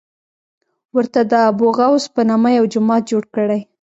[0.95, 3.59] ورته د ابوغوث په نامه یو جومات جوړ کړی.